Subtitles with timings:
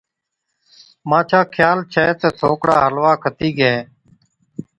[1.09, 3.83] مانڇا خيال ڇَي تہ ٿوڪڙا حلوا کتِي گيهين۔